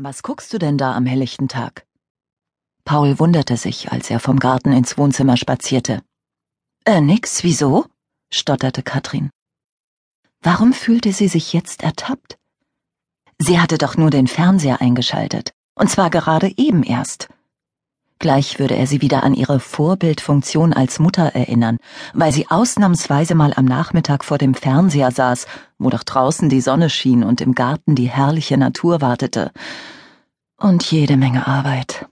Was 0.00 0.22
guckst 0.22 0.52
du 0.52 0.58
denn 0.58 0.78
da 0.78 0.94
am 0.94 1.06
helllichten 1.06 1.48
Tag? 1.48 1.84
Paul 2.84 3.18
wunderte 3.18 3.56
sich, 3.56 3.90
als 3.90 4.08
er 4.10 4.20
vom 4.20 4.38
Garten 4.38 4.70
ins 4.70 4.96
Wohnzimmer 4.96 5.36
spazierte. 5.36 6.02
Äh, 6.84 7.00
nix, 7.00 7.42
wieso? 7.42 7.84
stotterte 8.32 8.84
Katrin. 8.84 9.30
Warum 10.40 10.72
fühlte 10.72 11.12
sie 11.12 11.26
sich 11.26 11.52
jetzt 11.52 11.82
ertappt? 11.82 12.38
Sie 13.38 13.58
hatte 13.58 13.76
doch 13.76 13.96
nur 13.96 14.10
den 14.10 14.28
Fernseher 14.28 14.80
eingeschaltet, 14.80 15.50
und 15.74 15.90
zwar 15.90 16.10
gerade 16.10 16.56
eben 16.56 16.84
erst. 16.84 17.28
Gleich 18.20 18.58
würde 18.58 18.76
er 18.76 18.88
sie 18.88 19.00
wieder 19.00 19.22
an 19.22 19.32
ihre 19.32 19.60
Vorbildfunktion 19.60 20.72
als 20.72 20.98
Mutter 20.98 21.26
erinnern, 21.34 21.78
weil 22.14 22.32
sie 22.32 22.50
ausnahmsweise 22.50 23.36
mal 23.36 23.52
am 23.54 23.64
Nachmittag 23.64 24.24
vor 24.24 24.38
dem 24.38 24.54
Fernseher 24.54 25.12
saß, 25.12 25.46
wo 25.78 25.88
doch 25.88 26.02
draußen 26.02 26.48
die 26.48 26.60
Sonne 26.60 26.90
schien 26.90 27.22
und 27.22 27.40
im 27.40 27.54
Garten 27.54 27.94
die 27.94 28.08
herrliche 28.08 28.58
Natur 28.58 29.00
wartete. 29.00 29.52
Und 30.56 30.90
jede 30.90 31.16
Menge 31.16 31.46
Arbeit. 31.46 32.08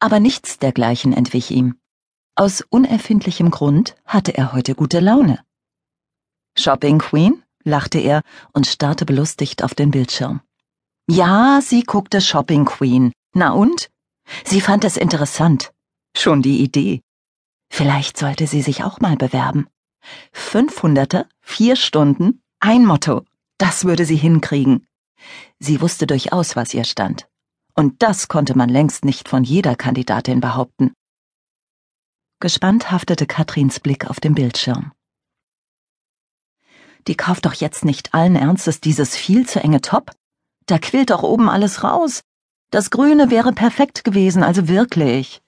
Aber 0.00 0.18
nichts 0.18 0.58
dergleichen 0.58 1.12
entwich 1.12 1.50
ihm. 1.50 1.76
Aus 2.34 2.62
unerfindlichem 2.70 3.50
Grund 3.50 3.96
hatte 4.06 4.32
er 4.32 4.54
heute 4.54 4.74
gute 4.74 5.00
Laune. 5.00 5.40
Shopping 6.56 6.98
Queen? 6.98 7.42
lachte 7.64 7.98
er 7.98 8.22
und 8.54 8.66
starrte 8.66 9.04
belustigt 9.04 9.62
auf 9.62 9.74
den 9.74 9.90
Bildschirm. 9.90 10.40
Ja, 11.06 11.60
sie 11.62 11.82
guckte 11.82 12.22
Shopping 12.22 12.64
Queen. 12.64 13.12
Na 13.34 13.50
und? 13.50 13.90
Sie 14.44 14.60
fand 14.60 14.84
es 14.84 14.96
interessant. 14.96 15.72
Schon 16.16 16.42
die 16.42 16.62
Idee. 16.62 17.02
Vielleicht 17.70 18.16
sollte 18.16 18.46
sie 18.46 18.62
sich 18.62 18.84
auch 18.84 19.00
mal 19.00 19.16
bewerben. 19.16 19.68
Fünfhunderte, 20.32 21.28
vier 21.40 21.76
Stunden, 21.76 22.42
ein 22.60 22.84
Motto. 22.84 23.24
Das 23.58 23.84
würde 23.84 24.04
sie 24.04 24.16
hinkriegen. 24.16 24.86
Sie 25.58 25.80
wusste 25.80 26.06
durchaus, 26.06 26.56
was 26.56 26.72
ihr 26.74 26.84
stand. 26.84 27.28
Und 27.74 28.02
das 28.02 28.28
konnte 28.28 28.56
man 28.56 28.68
längst 28.68 29.04
nicht 29.04 29.28
von 29.28 29.44
jeder 29.44 29.76
Kandidatin 29.76 30.40
behaupten. 30.40 30.92
Gespannt 32.40 32.90
haftete 32.90 33.26
Katrins 33.26 33.80
Blick 33.80 34.08
auf 34.08 34.20
dem 34.20 34.34
Bildschirm. 34.34 34.92
Die 37.06 37.16
kauft 37.16 37.46
doch 37.46 37.54
jetzt 37.54 37.84
nicht 37.84 38.14
allen 38.14 38.36
Ernstes 38.36 38.80
dieses 38.80 39.16
viel 39.16 39.48
zu 39.48 39.60
enge 39.60 39.80
Top? 39.80 40.12
Da 40.66 40.78
quillt 40.78 41.10
doch 41.10 41.22
oben 41.22 41.48
alles 41.48 41.82
raus. 41.82 42.22
Das 42.70 42.90
Grüne 42.90 43.30
wäre 43.30 43.52
perfekt 43.52 44.04
gewesen, 44.04 44.42
also 44.42 44.68
wirklich. 44.68 45.40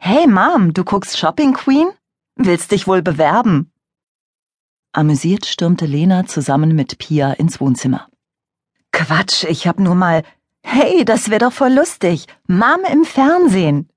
Hey 0.00 0.26
Mom, 0.26 0.74
du 0.74 0.84
guckst 0.84 1.16
Shopping 1.16 1.54
Queen? 1.54 1.88
Willst 2.34 2.72
dich 2.72 2.86
wohl 2.86 3.02
bewerben? 3.02 3.72
Amüsiert 4.92 5.46
stürmte 5.46 5.86
Lena 5.86 6.26
zusammen 6.26 6.74
mit 6.74 6.98
Pia 6.98 7.32
ins 7.32 7.60
Wohnzimmer. 7.60 8.08
Quatsch, 8.90 9.44
ich 9.44 9.68
hab 9.68 9.78
nur 9.78 9.94
mal. 9.94 10.24
Hey, 10.62 11.04
das 11.04 11.30
wär 11.30 11.38
doch 11.38 11.52
voll 11.52 11.72
lustig. 11.72 12.26
Mom 12.48 12.80
im 12.90 13.04
Fernsehen. 13.04 13.88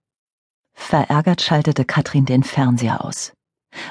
Verärgert 0.73 1.41
schaltete 1.41 1.85
Katrin 1.85 2.25
den 2.25 2.43
Fernseher 2.43 3.03
aus. 3.03 3.33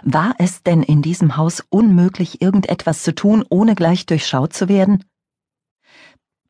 War 0.02 0.34
es 0.38 0.62
denn 0.62 0.82
in 0.82 1.02
diesem 1.02 1.36
Haus 1.36 1.64
unmöglich, 1.68 2.42
irgendetwas 2.42 3.02
zu 3.02 3.14
tun, 3.14 3.44
ohne 3.48 3.74
gleich 3.74 4.06
durchschaut 4.06 4.52
zu 4.52 4.68
werden? 4.68 5.04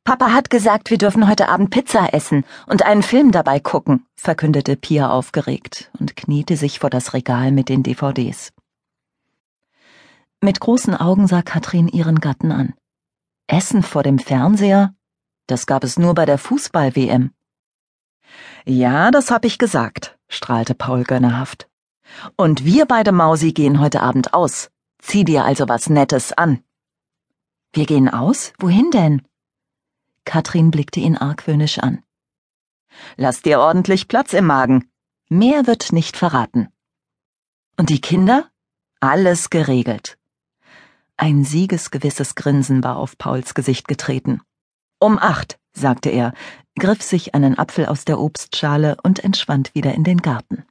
Papa 0.04 0.32
hat 0.32 0.48
gesagt, 0.50 0.90
wir 0.90 0.98
dürfen 0.98 1.28
heute 1.28 1.48
Abend 1.48 1.70
Pizza 1.70 2.14
essen 2.14 2.44
und 2.66 2.84
einen 2.84 3.02
Film 3.02 3.32
dabei 3.32 3.60
gucken, 3.60 4.06
verkündete 4.16 4.76
Pia 4.76 5.10
aufgeregt 5.10 5.90
und 5.98 6.16
kniete 6.16 6.56
sich 6.56 6.78
vor 6.78 6.90
das 6.90 7.12
Regal 7.12 7.52
mit 7.52 7.68
den 7.68 7.82
DVDs. 7.82 8.52
Mit 10.40 10.58
großen 10.58 10.96
Augen 10.96 11.26
sah 11.26 11.42
Katrin 11.42 11.86
ihren 11.86 12.18
Gatten 12.18 12.50
an. 12.50 12.74
Essen 13.46 13.82
vor 13.82 14.02
dem 14.02 14.18
Fernseher? 14.18 14.94
Das 15.46 15.66
gab 15.66 15.84
es 15.84 15.98
nur 15.98 16.14
bei 16.14 16.24
der 16.24 16.38
Fußball-WM. 16.38 17.32
Ja, 18.64 19.10
das 19.10 19.30
hab 19.30 19.44
ich 19.44 19.58
gesagt, 19.58 20.18
strahlte 20.28 20.74
Paul 20.74 21.04
gönnerhaft. 21.04 21.68
Und 22.36 22.64
wir 22.64 22.86
beide 22.86 23.12
Mausi 23.12 23.52
gehen 23.52 23.80
heute 23.80 24.00
Abend 24.00 24.32
aus. 24.32 24.70
Zieh 24.98 25.24
dir 25.24 25.44
also 25.44 25.68
was 25.68 25.90
Nettes 25.90 26.32
an. 26.32 26.62
Wir 27.72 27.86
gehen 27.86 28.08
aus? 28.08 28.52
Wohin 28.58 28.90
denn? 28.90 29.22
Katrin 30.30 30.70
blickte 30.70 31.00
ihn 31.00 31.16
argwöhnisch 31.16 31.80
an. 31.80 32.04
Lass 33.16 33.42
dir 33.42 33.58
ordentlich 33.58 34.06
Platz 34.06 34.32
im 34.32 34.46
Magen. 34.46 34.88
Mehr 35.28 35.66
wird 35.66 35.92
nicht 35.92 36.16
verraten. 36.16 36.68
Und 37.76 37.90
die 37.90 38.00
Kinder? 38.00 38.48
Alles 39.00 39.50
geregelt. 39.50 40.18
Ein 41.16 41.42
siegesgewisses 41.42 42.36
Grinsen 42.36 42.84
war 42.84 42.98
auf 42.98 43.18
Pauls 43.18 43.54
Gesicht 43.54 43.88
getreten. 43.88 44.40
Um 45.00 45.18
acht, 45.18 45.58
sagte 45.72 46.10
er, 46.10 46.32
griff 46.78 47.02
sich 47.02 47.34
einen 47.34 47.58
Apfel 47.58 47.86
aus 47.86 48.04
der 48.04 48.20
Obstschale 48.20 48.98
und 49.02 49.24
entschwand 49.24 49.74
wieder 49.74 49.94
in 49.94 50.04
den 50.04 50.18
Garten. 50.18 50.64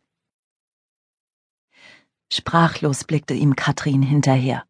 Sprachlos 2.32 3.04
blickte 3.04 3.34
ihm 3.34 3.58
Katrin 3.58 4.04
hinterher. 4.04 4.64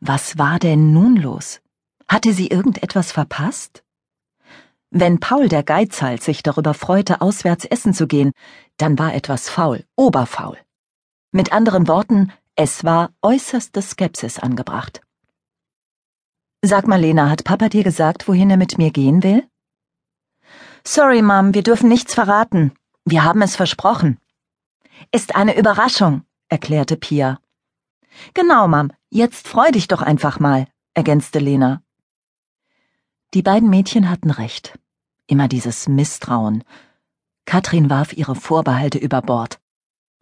Was 0.00 0.36
war 0.36 0.58
denn 0.58 0.92
nun 0.92 1.16
los? 1.16 1.62
Hatte 2.06 2.34
sie 2.34 2.48
irgendetwas 2.48 3.10
verpasst? 3.10 3.83
Wenn 4.96 5.18
Paul 5.18 5.48
der 5.48 5.64
Geizhals 5.64 6.24
sich 6.24 6.44
darüber 6.44 6.72
freute, 6.72 7.20
auswärts 7.20 7.64
essen 7.64 7.94
zu 7.94 8.06
gehen, 8.06 8.30
dann 8.76 8.96
war 8.96 9.12
etwas 9.12 9.48
faul, 9.48 9.84
oberfaul. 9.96 10.56
Mit 11.32 11.52
anderen 11.52 11.88
Worten, 11.88 12.32
es 12.54 12.84
war 12.84 13.10
äußerste 13.20 13.82
Skepsis 13.82 14.38
angebracht. 14.38 15.00
Sag 16.62 16.86
mal, 16.86 17.00
Lena, 17.00 17.28
hat 17.28 17.42
Papa 17.42 17.68
dir 17.68 17.82
gesagt, 17.82 18.28
wohin 18.28 18.50
er 18.50 18.56
mit 18.56 18.78
mir 18.78 18.92
gehen 18.92 19.24
will? 19.24 19.44
Sorry, 20.86 21.22
Mom, 21.22 21.54
wir 21.54 21.64
dürfen 21.64 21.88
nichts 21.88 22.14
verraten. 22.14 22.70
Wir 23.04 23.24
haben 23.24 23.42
es 23.42 23.56
versprochen. 23.56 24.20
Ist 25.10 25.34
eine 25.34 25.58
Überraschung, 25.58 26.22
erklärte 26.48 26.96
Pia. 26.96 27.40
Genau, 28.32 28.68
Mom, 28.68 28.92
jetzt 29.10 29.48
freu 29.48 29.72
dich 29.72 29.88
doch 29.88 30.02
einfach 30.02 30.38
mal, 30.38 30.68
ergänzte 30.94 31.40
Lena. 31.40 31.82
Die 33.34 33.42
beiden 33.42 33.68
Mädchen 33.68 34.08
hatten 34.08 34.30
recht. 34.30 34.78
Immer 35.26 35.48
dieses 35.48 35.88
Misstrauen. 35.88 36.64
Katrin 37.46 37.88
warf 37.88 38.12
ihre 38.12 38.34
Vorbehalte 38.34 38.98
über 38.98 39.22
Bord. 39.22 39.58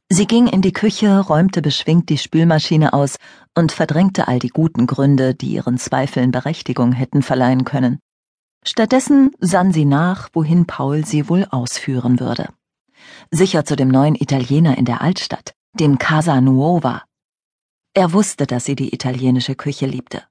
Sie 0.08 0.26
ging 0.26 0.46
in 0.46 0.62
die 0.62 0.72
Küche, 0.72 1.20
räumte 1.20 1.62
beschwingt 1.62 2.08
die 2.08 2.18
Spülmaschine 2.18 2.92
aus 2.92 3.16
und 3.56 3.72
verdrängte 3.72 4.28
all 4.28 4.38
die 4.38 4.50
guten 4.50 4.86
Gründe, 4.86 5.34
die 5.34 5.52
ihren 5.54 5.78
Zweifeln 5.78 6.30
Berechtigung 6.30 6.92
hätten 6.92 7.22
verleihen 7.22 7.64
können. 7.64 7.98
Stattdessen 8.64 9.32
sann 9.40 9.72
sie 9.72 9.86
nach, 9.86 10.28
wohin 10.34 10.66
Paul 10.66 11.04
sie 11.04 11.28
wohl 11.28 11.46
ausführen 11.50 12.20
würde. 12.20 12.50
Sicher 13.30 13.64
zu 13.64 13.74
dem 13.74 13.88
neuen 13.88 14.14
Italiener 14.14 14.78
in 14.78 14.84
der 14.84 15.00
Altstadt, 15.00 15.54
dem 15.72 15.98
Casa 15.98 16.40
Nuova. 16.40 17.02
Er 17.94 18.12
wusste, 18.12 18.46
dass 18.46 18.66
sie 18.66 18.76
die 18.76 18.94
italienische 18.94 19.56
Küche 19.56 19.86
liebte. 19.86 20.22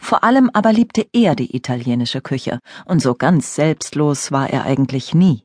Vor 0.00 0.24
allem 0.24 0.50
aber 0.52 0.72
liebte 0.72 1.06
er 1.12 1.34
die 1.34 1.54
italienische 1.54 2.20
Küche, 2.20 2.60
und 2.84 3.00
so 3.00 3.14
ganz 3.14 3.54
selbstlos 3.54 4.32
war 4.32 4.50
er 4.50 4.64
eigentlich 4.64 5.14
nie. 5.14 5.44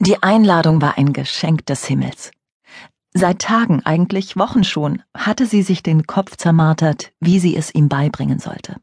Die 0.00 0.22
Einladung 0.22 0.82
war 0.82 0.98
ein 0.98 1.12
Geschenk 1.12 1.66
des 1.66 1.84
Himmels. 1.86 2.30
Seit 3.12 3.38
Tagen, 3.38 3.80
eigentlich 3.84 4.36
Wochen 4.36 4.64
schon, 4.64 5.02
hatte 5.16 5.46
sie 5.46 5.62
sich 5.62 5.82
den 5.82 6.06
Kopf 6.06 6.36
zermartert, 6.36 7.12
wie 7.20 7.38
sie 7.38 7.56
es 7.56 7.72
ihm 7.72 7.88
beibringen 7.88 8.40
sollte. 8.40 8.76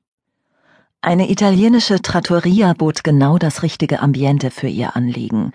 Eine 1.02 1.30
italienische 1.30 2.02
Trattoria 2.02 2.74
bot 2.74 3.04
genau 3.04 3.38
das 3.38 3.64
richtige 3.64 4.00
Ambiente 4.00 4.52
für 4.52 4.68
ihr 4.68 4.96
Anliegen. 4.96 5.52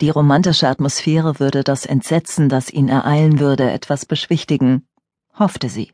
Die 0.00 0.08
romantische 0.08 0.68
Atmosphäre 0.68 1.38
würde 1.38 1.64
das 1.64 1.84
Entsetzen, 1.84 2.48
das 2.48 2.70
ihn 2.70 2.88
ereilen 2.88 3.40
würde, 3.40 3.70
etwas 3.70 4.06
beschwichtigen, 4.06 4.86
hoffte 5.38 5.68
sie. 5.68 5.92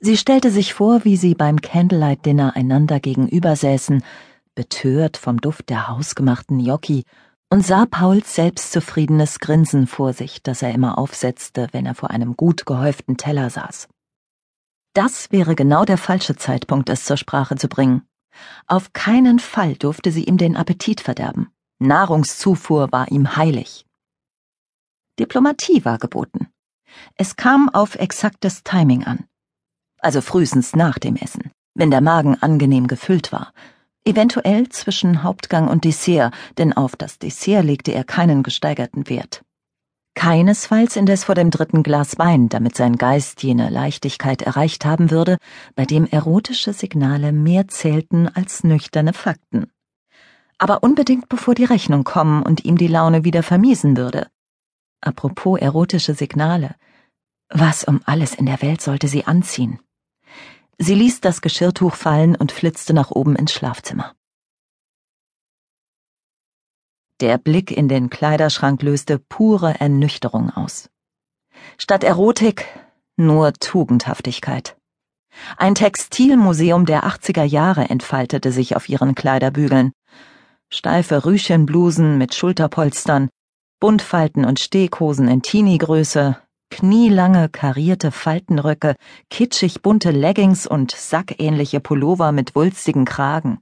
Sie 0.00 0.16
stellte 0.16 0.50
sich 0.50 0.74
vor, 0.74 1.04
wie 1.04 1.16
sie 1.16 1.34
beim 1.34 1.60
Candlelight 1.60 2.26
Dinner 2.26 2.54
einander 2.54 3.00
gegenübersäßen, 3.00 4.02
betört 4.54 5.16
vom 5.16 5.40
Duft 5.40 5.70
der 5.70 5.88
hausgemachten 5.88 6.58
Gnocchi, 6.58 7.04
und 7.48 7.64
sah 7.64 7.86
Pauls 7.86 8.34
selbstzufriedenes 8.34 9.38
Grinsen 9.38 9.86
vor 9.86 10.12
sich, 10.12 10.42
das 10.42 10.62
er 10.62 10.72
immer 10.72 10.98
aufsetzte, 10.98 11.68
wenn 11.70 11.86
er 11.86 11.94
vor 11.94 12.10
einem 12.10 12.36
gut 12.36 12.66
gehäuften 12.66 13.16
Teller 13.16 13.50
saß. 13.50 13.88
Das 14.94 15.30
wäre 15.30 15.54
genau 15.54 15.84
der 15.84 15.98
falsche 15.98 16.36
Zeitpunkt, 16.36 16.88
es 16.88 17.04
zur 17.04 17.16
Sprache 17.16 17.56
zu 17.56 17.68
bringen. 17.68 18.02
Auf 18.66 18.92
keinen 18.92 19.38
Fall 19.38 19.76
durfte 19.76 20.10
sie 20.10 20.24
ihm 20.24 20.38
den 20.38 20.56
Appetit 20.56 21.00
verderben. 21.00 21.52
Nahrungszufuhr 21.78 22.90
war 22.90 23.10
ihm 23.12 23.36
heilig. 23.36 23.86
Diplomatie 25.20 25.84
war 25.84 25.98
geboten. 25.98 26.48
Es 27.14 27.36
kam 27.36 27.68
auf 27.68 27.94
exaktes 27.94 28.64
Timing 28.64 29.04
an 29.04 29.26
also 30.00 30.20
frühestens 30.20 30.76
nach 30.76 30.98
dem 30.98 31.16
Essen, 31.16 31.50
wenn 31.74 31.90
der 31.90 32.00
Magen 32.00 32.40
angenehm 32.40 32.86
gefüllt 32.86 33.32
war, 33.32 33.52
eventuell 34.04 34.68
zwischen 34.68 35.22
Hauptgang 35.22 35.68
und 35.68 35.84
Dessert, 35.84 36.32
denn 36.58 36.72
auf 36.72 36.96
das 36.96 37.18
Dessert 37.18 37.64
legte 37.64 37.92
er 37.92 38.04
keinen 38.04 38.42
gesteigerten 38.42 39.08
Wert. 39.08 39.42
Keinesfalls 40.14 40.96
indes 40.96 41.24
vor 41.24 41.34
dem 41.34 41.50
dritten 41.50 41.82
Glas 41.82 42.18
Wein, 42.18 42.48
damit 42.48 42.74
sein 42.74 42.96
Geist 42.96 43.42
jene 43.42 43.68
Leichtigkeit 43.68 44.40
erreicht 44.40 44.86
haben 44.86 45.10
würde, 45.10 45.36
bei 45.74 45.84
dem 45.84 46.06
erotische 46.06 46.72
Signale 46.72 47.32
mehr 47.32 47.68
zählten 47.68 48.26
als 48.26 48.64
nüchterne 48.64 49.12
Fakten. 49.12 49.70
Aber 50.56 50.82
unbedingt 50.82 51.28
bevor 51.28 51.54
die 51.54 51.64
Rechnung 51.64 52.04
kommen 52.04 52.42
und 52.42 52.64
ihm 52.64 52.78
die 52.78 52.86
Laune 52.86 53.24
wieder 53.24 53.42
vermiesen 53.42 53.98
würde. 53.98 54.28
Apropos 55.02 55.60
erotische 55.60 56.14
Signale. 56.14 56.76
Was 57.50 57.84
um 57.84 58.00
alles 58.06 58.34
in 58.34 58.46
der 58.46 58.62
Welt 58.62 58.80
sollte 58.80 59.08
sie 59.08 59.26
anziehen? 59.26 59.78
Sie 60.78 60.94
ließ 60.94 61.20
das 61.20 61.40
Geschirrtuch 61.40 61.94
fallen 61.94 62.36
und 62.36 62.52
flitzte 62.52 62.92
nach 62.92 63.10
oben 63.10 63.34
ins 63.36 63.52
Schlafzimmer. 63.52 64.14
Der 67.20 67.38
Blick 67.38 67.70
in 67.70 67.88
den 67.88 68.10
Kleiderschrank 68.10 68.82
löste 68.82 69.18
pure 69.18 69.80
Ernüchterung 69.80 70.50
aus. 70.50 70.90
Statt 71.78 72.04
Erotik 72.04 72.66
nur 73.16 73.54
Tugendhaftigkeit. 73.54 74.76
Ein 75.56 75.74
Textilmuseum 75.74 76.84
der 76.84 77.04
80er 77.04 77.44
Jahre 77.44 77.88
entfaltete 77.88 78.52
sich 78.52 78.76
auf 78.76 78.88
ihren 78.88 79.14
Kleiderbügeln. 79.14 79.92
Steife 80.68 81.24
Rüschenblusen 81.24 82.18
mit 82.18 82.34
Schulterpolstern, 82.34 83.30
Buntfalten 83.80 84.44
und 84.44 84.60
Steghosen 84.60 85.28
in 85.28 85.40
Teenie-Größe, 85.40 86.38
knielange 86.70 87.48
karierte 87.48 88.10
Faltenröcke, 88.10 88.96
kitschig 89.30 89.82
bunte 89.82 90.10
Leggings 90.10 90.66
und 90.66 90.90
sackähnliche 90.92 91.80
Pullover 91.80 92.32
mit 92.32 92.54
wulstigen 92.54 93.04
Kragen. 93.04 93.58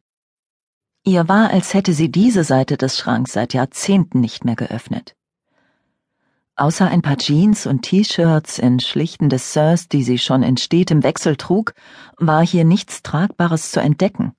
Ihr 1.04 1.28
war, 1.28 1.50
als 1.50 1.74
hätte 1.74 1.92
sie 1.92 2.10
diese 2.10 2.44
Seite 2.44 2.76
des 2.76 2.98
Schranks 2.98 3.32
seit 3.32 3.52
Jahrzehnten 3.52 4.20
nicht 4.20 4.44
mehr 4.44 4.56
geöffnet. 4.56 5.14
Außer 6.56 6.88
ein 6.88 7.02
paar 7.02 7.16
Jeans 7.16 7.66
und 7.66 7.82
T-Shirts 7.82 8.58
in 8.58 8.78
schlichten 8.78 9.28
Desserts, 9.28 9.88
die 9.88 10.04
sie 10.04 10.18
schon 10.18 10.42
in 10.42 10.56
stetem 10.56 11.02
Wechsel 11.02 11.36
trug, 11.36 11.74
war 12.16 12.46
hier 12.46 12.64
nichts 12.64 13.02
Tragbares 13.02 13.72
zu 13.72 13.80
entdecken. 13.80 14.32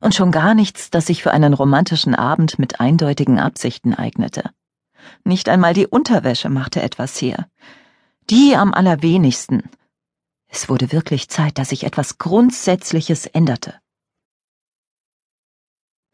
Und 0.00 0.14
schon 0.14 0.32
gar 0.32 0.54
nichts, 0.54 0.90
das 0.90 1.06
sich 1.06 1.22
für 1.22 1.30
einen 1.30 1.54
romantischen 1.54 2.14
Abend 2.14 2.58
mit 2.58 2.80
eindeutigen 2.80 3.38
Absichten 3.38 3.94
eignete. 3.94 4.50
Nicht 5.24 5.48
einmal 5.48 5.74
die 5.74 5.86
Unterwäsche 5.86 6.50
machte 6.50 6.82
etwas 6.82 7.20
her. 7.22 7.46
Die 8.30 8.56
am 8.56 8.72
allerwenigsten. 8.72 9.68
Es 10.48 10.70
wurde 10.70 10.92
wirklich 10.92 11.28
Zeit, 11.28 11.58
dass 11.58 11.68
sich 11.68 11.84
etwas 11.84 12.16
Grundsätzliches 12.16 13.26
änderte. 13.26 13.78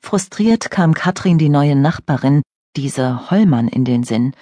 Frustriert 0.02 0.72
kam 0.72 0.92
Katrin 0.92 1.38
die 1.38 1.48
neue 1.48 1.76
Nachbarin, 1.76 2.42
diese 2.74 3.30
Hollmann, 3.30 3.68
in 3.68 3.84
den 3.84 4.02
Sinn. 4.02 4.34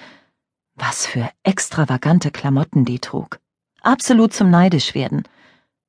Was 0.76 1.04
für 1.04 1.28
extravagante 1.42 2.30
Klamotten 2.30 2.86
die 2.86 3.00
trug. 3.00 3.38
Absolut 3.82 4.32
zum 4.32 4.50
Neidischwerden. 4.50 5.24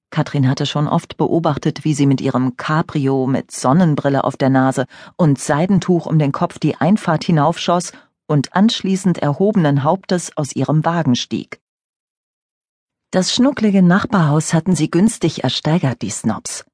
Katrin 0.09 0.49
hatte 0.49 0.65
schon 0.65 0.87
oft 0.87 1.15
beobachtet, 1.15 1.85
wie 1.85 1.93
sie 1.93 2.07
mit 2.07 2.19
ihrem 2.19 2.57
Cabrio 2.57 3.25
mit 3.25 3.51
Sonnenbrille 3.51 4.25
auf 4.25 4.35
der 4.35 4.49
Nase 4.49 4.85
und 5.15 5.39
Seidentuch 5.39 6.07
um 6.07 6.19
den 6.19 6.33
Kopf 6.33 6.59
die 6.59 6.75
Einfahrt 6.75 7.23
hinaufschoss 7.23 7.93
und 8.27 8.53
anschließend 8.53 9.19
erhobenen 9.19 9.83
Hauptes 9.83 10.35
aus 10.35 10.53
ihrem 10.53 10.83
Wagen 10.83 11.15
stieg. 11.15 11.61
Das 13.11 13.33
schnucklige 13.33 13.81
Nachbarhaus 13.81 14.53
hatten 14.53 14.75
sie 14.75 14.91
günstig 14.91 15.43
ersteigert, 15.43 16.01
die 16.01 16.11
Snobs 16.11 16.65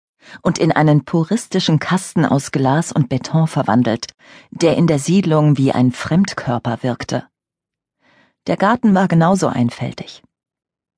und 0.41 0.57
in 0.57 0.71
einen 0.71 1.05
puristischen 1.05 1.79
Kasten 1.79 2.25
aus 2.25 2.51
Glas 2.51 2.91
und 2.91 3.09
Beton 3.09 3.47
verwandelt, 3.47 4.07
der 4.51 4.75
in 4.77 4.87
der 4.87 4.99
Siedlung 4.99 5.57
wie 5.57 5.71
ein 5.71 5.91
Fremdkörper 5.91 6.79
wirkte. 6.81 7.27
Der 8.47 8.57
Garten 8.57 8.93
war 8.93 9.07
genauso 9.07 9.47
einfältig. 9.47 10.23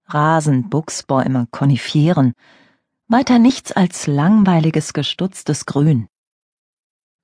Rasen, 0.05 0.69
Buchsbäume, 0.69 1.47
Koniferen, 1.51 2.33
weiter 3.07 3.39
nichts 3.39 3.71
als 3.71 4.07
langweiliges 4.07 4.93
gestutztes 4.93 5.65
Grün. 5.65 6.07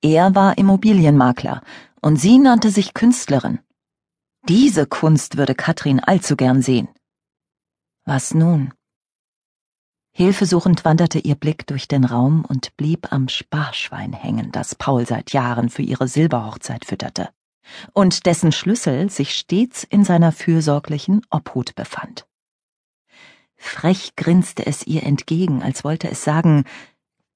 Er 0.02 0.34
war 0.34 0.58
Immobilienmakler 0.58 1.62
und 2.00 2.16
sie 2.16 2.38
nannte 2.38 2.70
sich 2.70 2.94
Künstlerin. 2.94 3.60
Diese 4.48 4.86
Kunst 4.86 5.36
würde 5.38 5.54
Katrin 5.54 6.00
allzu 6.00 6.36
gern 6.36 6.60
sehen. 6.60 6.88
Was 8.06 8.34
nun? 8.34 8.74
Hilfesuchend 10.12 10.84
wanderte 10.84 11.18
ihr 11.18 11.34
Blick 11.36 11.66
durch 11.66 11.88
den 11.88 12.04
Raum 12.04 12.44
und 12.44 12.76
blieb 12.76 13.12
am 13.12 13.28
Sparschwein 13.28 14.12
hängen, 14.12 14.52
das 14.52 14.74
Paul 14.74 15.06
seit 15.06 15.32
Jahren 15.32 15.70
für 15.70 15.82
ihre 15.82 16.06
Silberhochzeit 16.06 16.84
fütterte, 16.84 17.30
und 17.94 18.26
dessen 18.26 18.52
Schlüssel 18.52 19.10
sich 19.10 19.34
stets 19.34 19.84
in 19.84 20.04
seiner 20.04 20.32
fürsorglichen 20.32 21.22
Obhut 21.30 21.74
befand. 21.74 22.26
Frech 23.56 24.14
grinste 24.16 24.66
es 24.66 24.86
ihr 24.86 25.02
entgegen, 25.02 25.62
als 25.62 25.82
wollte 25.82 26.10
es 26.10 26.22
sagen, 26.22 26.64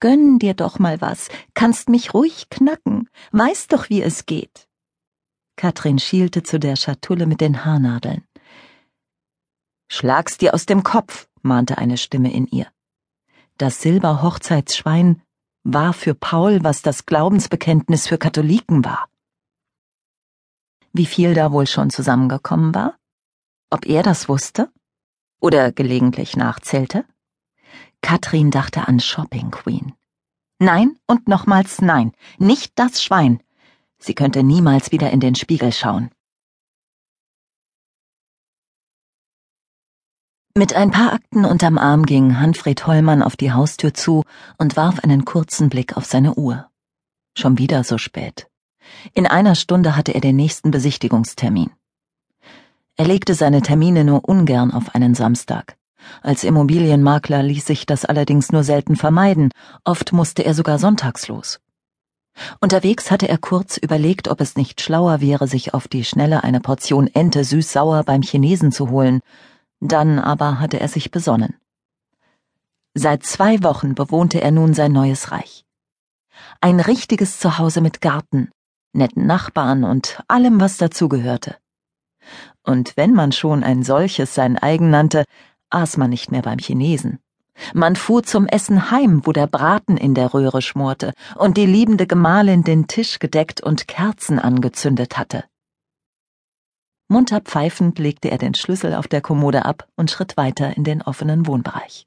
Gönn 0.00 0.38
dir 0.38 0.54
doch 0.54 0.78
mal 0.78 1.00
was, 1.00 1.28
kannst 1.54 1.88
mich 1.88 2.14
ruhig 2.14 2.50
knacken, 2.50 3.08
weißt 3.32 3.72
doch, 3.72 3.88
wie 3.88 4.02
es 4.02 4.26
geht. 4.26 4.68
Katrin 5.56 5.98
schielte 5.98 6.44
zu 6.44 6.60
der 6.60 6.76
Schatulle 6.76 7.26
mit 7.26 7.40
den 7.40 7.64
Haarnadeln. 7.64 8.22
Schlag's 9.88 10.38
dir 10.38 10.54
aus 10.54 10.66
dem 10.66 10.82
Kopf, 10.82 11.28
mahnte 11.42 11.78
eine 11.78 11.96
Stimme 11.96 12.32
in 12.32 12.46
ihr. 12.46 12.66
Das 13.56 13.80
Silberhochzeitsschwein 13.80 15.22
war 15.64 15.92
für 15.92 16.14
Paul, 16.14 16.62
was 16.62 16.82
das 16.82 17.06
Glaubensbekenntnis 17.06 18.06
für 18.06 18.18
Katholiken 18.18 18.84
war. 18.84 19.08
Wie 20.92 21.06
viel 21.06 21.34
da 21.34 21.52
wohl 21.52 21.66
schon 21.66 21.90
zusammengekommen 21.90 22.74
war? 22.74 22.98
Ob 23.70 23.86
er 23.86 24.02
das 24.02 24.28
wusste? 24.28 24.70
Oder 25.40 25.72
gelegentlich 25.72 26.36
nachzählte? 26.36 27.04
Katrin 28.00 28.50
dachte 28.50 28.88
an 28.88 29.00
Shopping 29.00 29.50
Queen. 29.50 29.94
Nein 30.58 30.98
und 31.06 31.28
nochmals 31.28 31.80
nein, 31.80 32.12
nicht 32.38 32.72
das 32.76 33.02
Schwein. 33.02 33.42
Sie 33.98 34.14
könnte 34.14 34.42
niemals 34.42 34.92
wieder 34.92 35.10
in 35.10 35.20
den 35.20 35.34
Spiegel 35.34 35.72
schauen. 35.72 36.10
Mit 40.58 40.74
ein 40.74 40.90
paar 40.90 41.12
Akten 41.12 41.44
unterm 41.44 41.78
Arm 41.78 42.04
ging 42.04 42.40
Hanfred 42.40 42.84
Hollmann 42.84 43.22
auf 43.22 43.36
die 43.36 43.52
Haustür 43.52 43.94
zu 43.94 44.24
und 44.58 44.76
warf 44.76 44.98
einen 45.04 45.24
kurzen 45.24 45.68
Blick 45.68 45.96
auf 45.96 46.04
seine 46.04 46.34
Uhr. 46.34 46.66
Schon 47.36 47.58
wieder 47.58 47.84
so 47.84 47.96
spät. 47.96 48.48
In 49.14 49.28
einer 49.28 49.54
Stunde 49.54 49.94
hatte 49.94 50.16
er 50.16 50.20
den 50.20 50.34
nächsten 50.34 50.72
Besichtigungstermin. 50.72 51.70
Er 52.96 53.06
legte 53.06 53.34
seine 53.34 53.62
Termine 53.62 54.02
nur 54.02 54.28
ungern 54.28 54.72
auf 54.72 54.96
einen 54.96 55.14
Samstag. 55.14 55.76
Als 56.22 56.42
Immobilienmakler 56.42 57.44
ließ 57.44 57.64
sich 57.64 57.86
das 57.86 58.04
allerdings 58.04 58.50
nur 58.50 58.64
selten 58.64 58.96
vermeiden, 58.96 59.52
oft 59.84 60.12
musste 60.12 60.44
er 60.44 60.54
sogar 60.54 60.80
sonntags 60.80 61.28
los. 61.28 61.60
Unterwegs 62.60 63.12
hatte 63.12 63.28
er 63.28 63.38
kurz 63.38 63.76
überlegt, 63.76 64.26
ob 64.26 64.40
es 64.40 64.56
nicht 64.56 64.80
schlauer 64.80 65.20
wäre, 65.20 65.46
sich 65.46 65.72
auf 65.72 65.86
die 65.86 66.04
Schnelle 66.04 66.42
eine 66.42 66.58
Portion 66.58 67.06
Ente 67.06 67.44
süß-sauer 67.44 68.02
beim 68.02 68.22
Chinesen 68.22 68.72
zu 68.72 68.90
holen, 68.90 69.20
dann 69.80 70.18
aber 70.18 70.60
hatte 70.60 70.80
er 70.80 70.88
sich 70.88 71.10
besonnen. 71.10 71.56
Seit 72.94 73.24
zwei 73.24 73.62
Wochen 73.62 73.94
bewohnte 73.94 74.40
er 74.40 74.50
nun 74.50 74.74
sein 74.74 74.92
neues 74.92 75.30
Reich. 75.30 75.64
Ein 76.60 76.80
richtiges 76.80 77.38
Zuhause 77.38 77.80
mit 77.80 78.00
Garten, 78.00 78.50
netten 78.92 79.26
Nachbarn 79.26 79.84
und 79.84 80.22
allem, 80.28 80.60
was 80.60 80.76
dazugehörte. 80.76 81.56
Und 82.64 82.96
wenn 82.96 83.14
man 83.14 83.32
schon 83.32 83.62
ein 83.62 83.82
solches 83.82 84.34
sein 84.34 84.58
eigen 84.58 84.90
nannte, 84.90 85.24
aß 85.70 85.96
man 85.96 86.10
nicht 86.10 86.30
mehr 86.32 86.42
beim 86.42 86.58
Chinesen. 86.58 87.20
Man 87.74 87.96
fuhr 87.96 88.22
zum 88.22 88.46
Essen 88.46 88.90
heim, 88.90 89.26
wo 89.26 89.32
der 89.32 89.46
Braten 89.46 89.96
in 89.96 90.14
der 90.14 90.32
Röhre 90.32 90.62
schmorte 90.62 91.12
und 91.36 91.56
die 91.56 91.66
liebende 91.66 92.06
Gemahlin 92.06 92.62
den 92.62 92.86
Tisch 92.86 93.18
gedeckt 93.18 93.60
und 93.60 93.88
Kerzen 93.88 94.38
angezündet 94.38 95.18
hatte. 95.18 95.44
Munter 97.10 97.40
pfeifend 97.40 97.98
legte 97.98 98.30
er 98.30 98.36
den 98.36 98.54
Schlüssel 98.54 98.94
auf 98.94 99.08
der 99.08 99.22
Kommode 99.22 99.64
ab 99.64 99.88
und 99.96 100.10
schritt 100.10 100.36
weiter 100.36 100.76
in 100.76 100.84
den 100.84 101.00
offenen 101.00 101.46
Wohnbereich. 101.46 102.06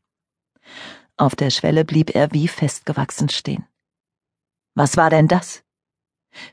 Auf 1.17 1.35
der 1.35 1.49
Schwelle 1.49 1.85
blieb 1.85 2.13
er 2.15 2.31
wie 2.33 2.47
festgewachsen 2.47 3.29
stehen. 3.29 3.65
Was 4.75 4.97
war 4.97 5.09
denn 5.09 5.27
das? 5.27 5.63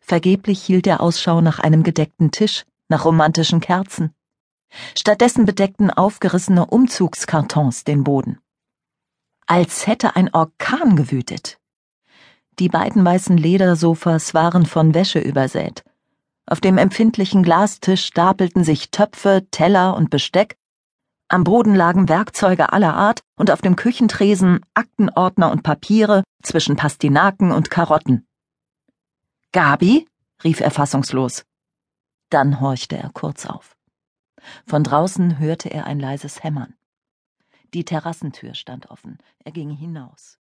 Vergeblich 0.00 0.62
hielt 0.62 0.86
er 0.86 1.02
Ausschau 1.02 1.42
nach 1.42 1.58
einem 1.58 1.82
gedeckten 1.82 2.30
Tisch, 2.30 2.64
nach 2.88 3.04
romantischen 3.04 3.60
Kerzen. 3.60 4.14
Stattdessen 4.98 5.44
bedeckten 5.44 5.90
aufgerissene 5.90 6.66
Umzugskartons 6.66 7.84
den 7.84 8.02
Boden. 8.02 8.38
Als 9.46 9.86
hätte 9.86 10.16
ein 10.16 10.32
Orkan 10.32 10.96
gewütet. 10.96 11.58
Die 12.58 12.68
beiden 12.70 13.04
weißen 13.04 13.36
Ledersofas 13.36 14.32
waren 14.32 14.64
von 14.64 14.94
Wäsche 14.94 15.20
übersät 15.20 15.84
auf 16.48 16.60
dem 16.60 16.78
empfindlichen 16.78 17.42
Glastisch 17.42 18.04
stapelten 18.04 18.64
sich 18.64 18.90
Töpfe, 18.90 19.46
Teller 19.50 19.96
und 19.96 20.10
Besteck, 20.10 20.56
am 21.30 21.44
Boden 21.44 21.74
lagen 21.74 22.08
Werkzeuge 22.08 22.72
aller 22.72 22.94
Art 22.94 23.20
und 23.36 23.50
auf 23.50 23.60
dem 23.60 23.76
Küchentresen 23.76 24.60
Aktenordner 24.72 25.50
und 25.50 25.62
Papiere 25.62 26.24
zwischen 26.42 26.76
Pastinaken 26.76 27.52
und 27.52 27.70
Karotten. 27.70 28.26
Gabi? 29.52 30.08
rief 30.42 30.60
er 30.60 30.70
fassungslos. 30.70 31.44
Dann 32.30 32.60
horchte 32.60 32.96
er 32.96 33.10
kurz 33.10 33.44
auf. 33.44 33.76
Von 34.66 34.84
draußen 34.84 35.38
hörte 35.38 35.68
er 35.68 35.84
ein 35.84 36.00
leises 36.00 36.42
Hämmern. 36.42 36.74
Die 37.74 37.84
Terrassentür 37.84 38.54
stand 38.54 38.90
offen. 38.90 39.18
Er 39.44 39.52
ging 39.52 39.70
hinaus. 39.70 40.38